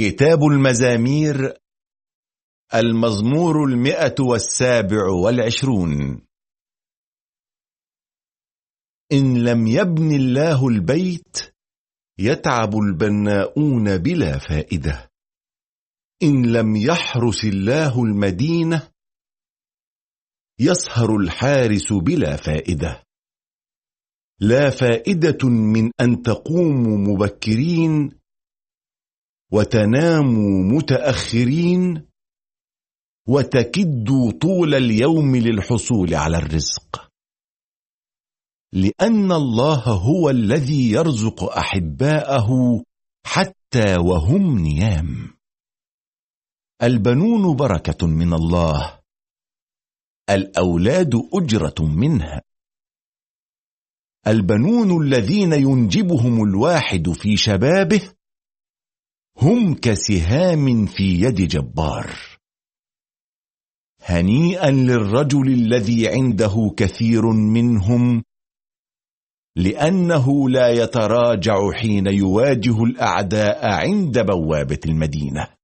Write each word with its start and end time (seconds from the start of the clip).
كتاب 0.00 0.44
المزامير 0.44 1.54
المزمور 2.74 3.64
المئة 3.64 4.14
والسابع 4.20 5.08
والعشرون. 5.24 6.20
إن 9.12 9.44
لم 9.44 9.66
يبن 9.66 10.14
الله 10.14 10.68
البيت 10.68 11.54
يتعب 12.18 12.76
البناؤون 12.76 13.98
بلا 13.98 14.38
فائدة. 14.38 15.10
إن 16.22 16.52
لم 16.52 16.76
يحرس 16.76 17.44
الله 17.44 18.02
المدينة 18.02 18.88
يسهر 20.60 21.16
الحارس 21.16 21.92
بلا 21.92 22.36
فائدة. 22.36 23.04
لا 24.40 24.70
فائدة 24.70 25.48
من 25.48 25.90
أن 26.00 26.22
تقوموا 26.22 26.98
مبكرين 26.98 28.19
وتناموا 29.52 30.62
متأخرين 30.62 32.06
وتكدوا 33.28 34.30
طول 34.40 34.74
اليوم 34.74 35.36
للحصول 35.36 36.14
على 36.14 36.36
الرزق. 36.38 37.10
لأن 38.72 39.32
الله 39.32 39.82
هو 39.82 40.30
الذي 40.30 40.90
يرزق 40.90 41.42
أحباءه 41.44 42.48
حتى 43.26 43.96
وهم 43.96 44.58
نيام. 44.58 45.36
البنون 46.82 47.56
بركة 47.56 48.06
من 48.06 48.32
الله 48.32 49.00
الأولاد 50.30 51.14
أجرة 51.34 51.74
منها. 51.80 52.42
البنون 54.26 55.02
الذين 55.06 55.52
ينجبهم 55.52 56.42
الواحد 56.42 57.10
في 57.10 57.36
شبابه 57.36 58.12
هم 59.42 59.74
كسهام 59.74 60.86
في 60.86 61.22
يد 61.22 61.34
جبار. 61.34 62.16
هنيئا 64.04 64.70
للرجل 64.70 65.52
الذي 65.52 66.08
عنده 66.08 66.74
كثير 66.76 67.26
منهم 67.26 68.22
لأنه 69.56 70.48
لا 70.48 70.68
يتراجع 70.68 71.70
حين 71.72 72.06
يواجه 72.06 72.82
الأعداء 72.84 73.66
عند 73.66 74.18
بوابة 74.18 74.80
المدينة. 74.86 75.59